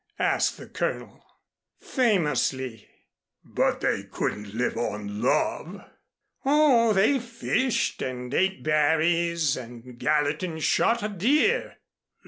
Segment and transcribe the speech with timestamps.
[0.17, 1.23] asked the Colonel.
[1.79, 2.87] "Famously"
[3.59, 5.85] "But they couldn't live on love."
[6.43, 11.77] "Oh, they fished and ate berries, and Gallatin shot a deer."